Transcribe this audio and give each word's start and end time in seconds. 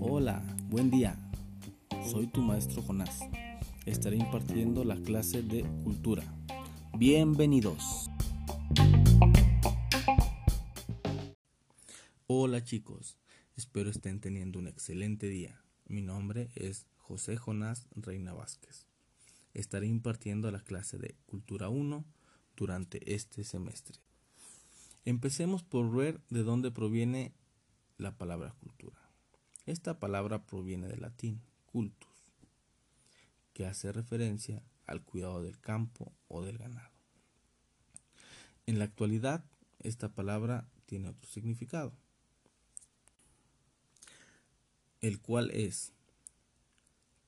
Hola, 0.00 0.44
buen 0.68 0.90
día. 0.92 1.18
Soy 2.08 2.28
tu 2.28 2.40
maestro 2.40 2.82
Jonás. 2.82 3.18
Estaré 3.84 4.16
impartiendo 4.16 4.84
la 4.84 4.94
clase 4.96 5.42
de 5.42 5.64
cultura. 5.82 6.22
Bienvenidos. 6.96 8.08
Hola 12.28 12.62
chicos, 12.62 13.16
espero 13.56 13.90
estén 13.90 14.20
teniendo 14.20 14.60
un 14.60 14.68
excelente 14.68 15.26
día. 15.26 15.60
Mi 15.88 16.00
nombre 16.00 16.50
es 16.54 16.86
José 16.98 17.36
Jonás 17.36 17.88
Reina 17.96 18.34
Vázquez. 18.34 18.86
Estaré 19.52 19.88
impartiendo 19.88 20.48
la 20.52 20.60
clase 20.60 20.98
de 20.98 21.16
Cultura 21.26 21.70
1 21.70 22.04
durante 22.54 23.14
este 23.14 23.42
semestre. 23.42 23.98
Empecemos 25.04 25.62
por 25.62 25.90
ver 25.90 26.20
de 26.28 26.42
dónde 26.42 26.70
proviene 26.70 27.32
la 27.96 28.16
palabra 28.16 28.54
cultura. 28.60 28.98
Esta 29.66 29.98
palabra 29.98 30.44
proviene 30.46 30.88
del 30.88 31.02
latín 31.02 31.40
cultus, 31.66 32.08
que 33.52 33.66
hace 33.66 33.92
referencia 33.92 34.62
al 34.86 35.02
cuidado 35.02 35.42
del 35.42 35.58
campo 35.58 36.12
o 36.28 36.42
del 36.42 36.58
ganado. 36.58 36.90
En 38.66 38.78
la 38.78 38.84
actualidad, 38.84 39.44
esta 39.78 40.08
palabra 40.10 40.68
tiene 40.86 41.08
otro 41.08 41.28
significado, 41.30 41.92
el 45.00 45.20
cual 45.20 45.50
es 45.52 45.92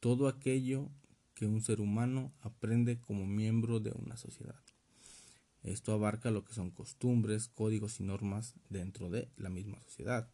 todo 0.00 0.28
aquello 0.28 0.90
que 1.34 1.46
un 1.46 1.62
ser 1.62 1.80
humano 1.80 2.32
aprende 2.42 2.98
como 2.98 3.26
miembro 3.26 3.80
de 3.80 3.92
una 3.92 4.16
sociedad. 4.16 4.60
Esto 5.62 5.92
abarca 5.92 6.30
lo 6.30 6.44
que 6.44 6.54
son 6.54 6.70
costumbres, 6.70 7.48
códigos 7.48 8.00
y 8.00 8.02
normas 8.02 8.54
dentro 8.68 9.10
de 9.10 9.30
la 9.36 9.48
misma 9.48 9.80
sociedad, 9.80 10.28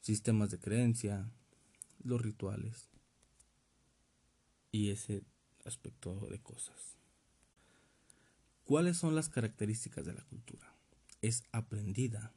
sistemas 0.00 0.50
de 0.50 0.58
creencia, 0.58 1.30
los 2.02 2.20
rituales 2.20 2.88
y 4.72 4.90
ese 4.90 5.22
aspecto 5.64 6.26
de 6.28 6.40
cosas. 6.40 6.96
¿Cuáles 8.64 8.96
son 8.96 9.14
las 9.14 9.28
características 9.28 10.04
de 10.04 10.14
la 10.14 10.24
cultura? 10.24 10.74
Es 11.22 11.44
aprendida. 11.52 12.32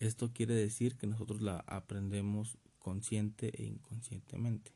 Esto 0.00 0.32
quiere 0.32 0.54
decir 0.54 0.96
que 0.96 1.06
nosotros 1.06 1.42
la 1.42 1.58
aprendemos 1.66 2.58
consciente 2.78 3.52
e 3.62 3.66
inconscientemente. 3.66 4.72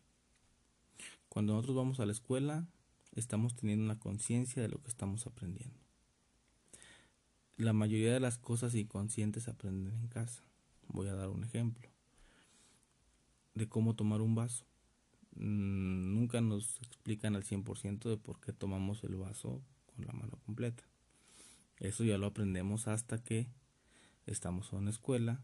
Cuando 1.28 1.54
nosotros 1.54 1.76
vamos 1.76 1.98
a 1.98 2.06
la 2.06 2.12
escuela, 2.12 2.68
estamos 3.20 3.54
teniendo 3.54 3.84
una 3.84 3.98
conciencia 3.98 4.62
de 4.62 4.68
lo 4.68 4.82
que 4.82 4.88
estamos 4.88 5.26
aprendiendo. 5.26 5.78
La 7.56 7.72
mayoría 7.72 8.12
de 8.12 8.20
las 8.20 8.38
cosas 8.38 8.74
inconscientes 8.74 9.48
aprenden 9.48 9.94
en 9.94 10.08
casa. 10.08 10.42
Voy 10.88 11.08
a 11.08 11.14
dar 11.14 11.30
un 11.30 11.42
ejemplo 11.42 11.88
de 13.54 13.68
cómo 13.68 13.94
tomar 13.94 14.20
un 14.20 14.34
vaso. 14.34 14.66
Mm, 15.34 16.14
nunca 16.14 16.40
nos 16.40 16.78
explican 16.82 17.34
al 17.34 17.44
100% 17.44 18.08
de 18.08 18.16
por 18.16 18.38
qué 18.40 18.52
tomamos 18.52 19.02
el 19.04 19.16
vaso 19.16 19.62
con 19.86 20.06
la 20.06 20.12
mano 20.12 20.38
completa. 20.44 20.84
Eso 21.78 22.04
ya 22.04 22.18
lo 22.18 22.26
aprendemos 22.26 22.86
hasta 22.86 23.22
que 23.22 23.48
estamos 24.26 24.72
en 24.72 24.80
una 24.80 24.90
escuela 24.90 25.42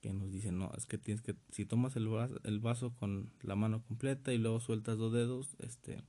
que 0.00 0.12
nos 0.12 0.30
dicen, 0.30 0.58
no, 0.58 0.70
es 0.76 0.86
que 0.86 0.98
tienes 0.98 1.22
que, 1.22 1.34
si 1.50 1.64
tomas 1.64 1.96
el 1.96 2.08
vaso, 2.08 2.38
el 2.44 2.60
vaso 2.60 2.94
con 2.94 3.32
la 3.42 3.56
mano 3.56 3.82
completa 3.82 4.32
y 4.32 4.38
luego 4.38 4.60
sueltas 4.60 4.96
dos 4.96 5.12
dedos, 5.12 5.56
este, 5.58 6.02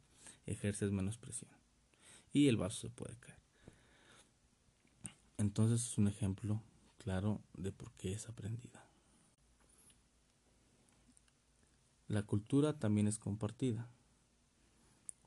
ejerces 0.52 0.92
menos 0.92 1.18
presión 1.18 1.52
y 2.34 2.48
el 2.48 2.58
vaso 2.58 2.82
se 2.82 2.90
puede 2.90 3.16
caer. 3.18 3.40
Entonces 5.38 5.86
es 5.86 5.98
un 5.98 6.08
ejemplo 6.08 6.62
claro 6.98 7.42
de 7.54 7.72
por 7.72 7.92
qué 7.94 8.14
es 8.14 8.28
aprendida. 8.28 8.86
La 12.08 12.24
cultura 12.24 12.78
también 12.78 13.08
es 13.08 13.20
compartida. 13.20 13.88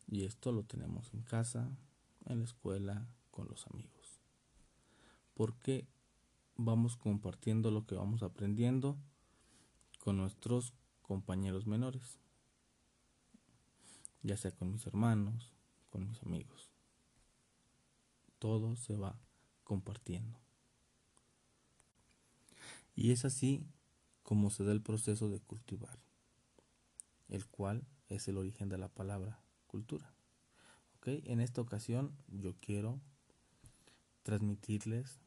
Y 0.08 0.24
esto 0.24 0.52
lo 0.52 0.64
tenemos 0.64 1.14
en 1.14 1.22
casa, 1.22 1.70
en 2.26 2.40
la 2.40 2.44
escuela, 2.44 3.06
con 3.30 3.48
los 3.48 3.66
amigos. 3.68 4.20
Porque 5.32 5.86
vamos 6.56 6.96
compartiendo 6.96 7.70
lo 7.70 7.86
que 7.86 7.94
vamos 7.94 8.22
aprendiendo 8.22 8.98
con 10.00 10.16
nuestros 10.16 10.74
compañeros 11.02 11.66
menores, 11.66 12.18
ya 14.22 14.36
sea 14.36 14.52
con 14.52 14.72
mis 14.72 14.86
hermanos, 14.86 15.52
con 15.90 16.06
mis 16.08 16.22
amigos. 16.22 16.70
Todo 18.38 18.76
se 18.76 18.96
va 18.96 19.18
compartiendo. 19.64 20.38
Y 22.94 23.12
es 23.12 23.24
así 23.24 23.64
como 24.22 24.50
se 24.50 24.64
da 24.64 24.72
el 24.72 24.82
proceso 24.82 25.28
de 25.28 25.40
cultivar, 25.40 25.98
el 27.28 27.46
cual 27.46 27.86
es 28.08 28.28
el 28.28 28.36
origen 28.36 28.68
de 28.68 28.78
la 28.78 28.88
palabra 28.88 29.40
cultura. 29.66 30.12
En 31.04 31.40
esta 31.40 31.60
ocasión 31.60 32.16
yo 32.28 32.54
quiero 32.60 33.00
transmitirles 34.22 35.18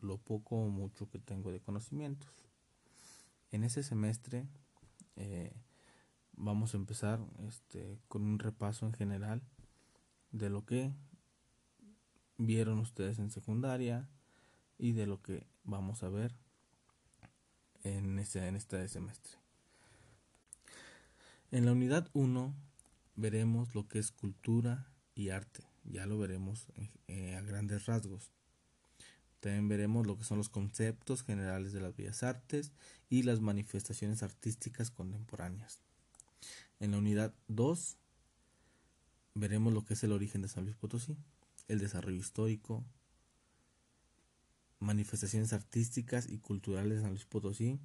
lo 0.00 0.16
poco 0.16 0.56
o 0.56 0.68
mucho 0.68 1.10
que 1.10 1.18
tengo 1.18 1.52
de 1.52 1.60
conocimientos. 1.60 2.30
En 3.50 3.64
ese 3.64 3.82
semestre 3.82 4.46
eh, 5.16 5.52
vamos 6.40 6.74
a 6.74 6.78
empezar 6.78 7.20
este, 7.46 7.98
con 8.08 8.22
un 8.22 8.38
repaso 8.38 8.86
en 8.86 8.94
general 8.94 9.42
de 10.32 10.48
lo 10.48 10.64
que 10.64 10.92
vieron 12.38 12.78
ustedes 12.78 13.18
en 13.18 13.30
secundaria 13.30 14.08
y 14.78 14.92
de 14.92 15.06
lo 15.06 15.20
que 15.22 15.46
vamos 15.64 16.02
a 16.02 16.08
ver 16.08 16.34
en 17.84 18.18
este, 18.18 18.46
en 18.46 18.56
este 18.56 18.88
semestre. 18.88 19.34
En 21.50 21.66
la 21.66 21.72
unidad 21.72 22.08
1 22.14 22.54
veremos 23.16 23.74
lo 23.74 23.86
que 23.86 23.98
es 23.98 24.10
cultura 24.10 24.90
y 25.14 25.28
arte. 25.28 25.64
Ya 25.84 26.06
lo 26.06 26.18
veremos 26.18 26.68
eh, 27.08 27.34
a 27.36 27.42
grandes 27.42 27.86
rasgos. 27.86 28.32
También 29.40 29.68
veremos 29.68 30.06
lo 30.06 30.16
que 30.16 30.24
son 30.24 30.38
los 30.38 30.48
conceptos 30.48 31.22
generales 31.22 31.72
de 31.72 31.80
las 31.80 31.96
bellas 31.96 32.22
artes 32.22 32.72
y 33.08 33.22
las 33.22 33.40
manifestaciones 33.40 34.22
artísticas 34.22 34.90
contemporáneas. 34.90 35.82
En 36.78 36.92
la 36.92 36.98
unidad 36.98 37.34
2 37.48 37.96
veremos 39.34 39.72
lo 39.72 39.84
que 39.84 39.94
es 39.94 40.04
el 40.04 40.12
origen 40.12 40.42
de 40.42 40.48
San 40.48 40.64
Luis 40.64 40.76
Potosí, 40.76 41.16
el 41.68 41.78
desarrollo 41.78 42.18
histórico, 42.18 42.84
manifestaciones 44.78 45.52
artísticas 45.52 46.28
y 46.28 46.38
culturales 46.38 46.96
de 46.96 47.02
San 47.02 47.10
Luis 47.10 47.26
Potosí, 47.26 47.78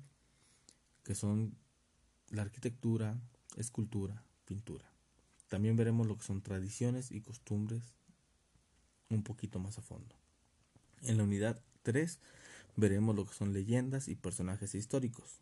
que 1.03 1.13
son 1.13 1.55
la 2.29 2.41
arquitectura, 2.41 3.19
escultura, 3.57 4.23
pintura. 4.45 4.89
También 5.47 5.75
veremos 5.75 6.07
lo 6.07 6.17
que 6.17 6.23
son 6.23 6.41
tradiciones 6.41 7.11
y 7.11 7.21
costumbres 7.21 7.93
un 9.09 9.23
poquito 9.23 9.59
más 9.59 9.77
a 9.77 9.81
fondo. 9.81 10.15
En 11.01 11.17
la 11.17 11.23
unidad 11.23 11.61
3 11.83 12.19
veremos 12.75 13.15
lo 13.15 13.25
que 13.25 13.35
son 13.35 13.53
leyendas 13.53 14.07
y 14.07 14.15
personajes 14.15 14.73
históricos. 14.73 15.41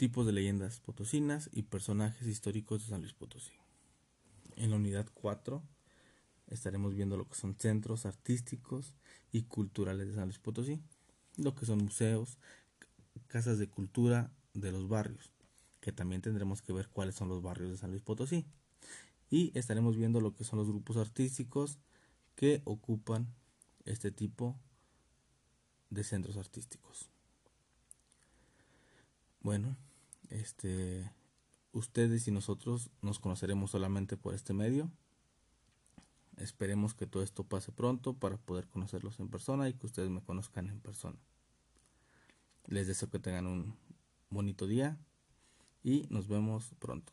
Tipos 0.00 0.24
de 0.24 0.32
leyendas 0.32 0.80
potosinas 0.80 1.50
y 1.52 1.64
personajes 1.64 2.26
históricos 2.26 2.80
de 2.80 2.88
San 2.88 3.02
Luis 3.02 3.12
Potosí. 3.12 3.52
En 4.56 4.70
la 4.70 4.76
unidad 4.76 5.06
4 5.12 5.62
estaremos 6.46 6.94
viendo 6.94 7.18
lo 7.18 7.28
que 7.28 7.34
son 7.34 7.54
centros 7.58 8.06
artísticos 8.06 8.94
y 9.30 9.42
culturales 9.42 10.08
de 10.08 10.14
San 10.14 10.24
Luis 10.24 10.38
Potosí, 10.38 10.80
lo 11.36 11.54
que 11.54 11.66
son 11.66 11.84
museos, 11.84 12.38
casas 13.26 13.58
de 13.58 13.68
cultura 13.68 14.32
de 14.54 14.72
los 14.72 14.88
barrios, 14.88 15.32
que 15.82 15.92
también 15.92 16.22
tendremos 16.22 16.62
que 16.62 16.72
ver 16.72 16.88
cuáles 16.88 17.14
son 17.14 17.28
los 17.28 17.42
barrios 17.42 17.70
de 17.70 17.76
San 17.76 17.90
Luis 17.90 18.00
Potosí. 18.00 18.46
Y 19.28 19.52
estaremos 19.52 19.96
viendo 19.96 20.22
lo 20.22 20.34
que 20.34 20.44
son 20.44 20.60
los 20.60 20.68
grupos 20.68 20.96
artísticos 20.96 21.78
que 22.36 22.62
ocupan 22.64 23.34
este 23.84 24.10
tipo 24.10 24.58
de 25.90 26.04
centros 26.04 26.38
artísticos. 26.38 27.10
Bueno, 29.42 29.76
este 30.30 31.12
ustedes 31.72 32.26
y 32.26 32.30
nosotros 32.30 32.90
nos 33.02 33.18
conoceremos 33.18 33.70
solamente 33.70 34.16
por 34.16 34.34
este 34.34 34.52
medio. 34.52 34.90
Esperemos 36.36 36.94
que 36.94 37.06
todo 37.06 37.22
esto 37.22 37.44
pase 37.44 37.70
pronto 37.70 38.14
para 38.14 38.38
poder 38.38 38.66
conocerlos 38.66 39.20
en 39.20 39.28
persona 39.28 39.68
y 39.68 39.74
que 39.74 39.86
ustedes 39.86 40.10
me 40.10 40.22
conozcan 40.22 40.68
en 40.68 40.80
persona. 40.80 41.18
Les 42.66 42.86
deseo 42.86 43.10
que 43.10 43.18
tengan 43.18 43.46
un 43.46 43.76
bonito 44.30 44.66
día 44.66 44.98
y 45.82 46.06
nos 46.08 46.28
vemos 46.28 46.72
pronto. 46.78 47.12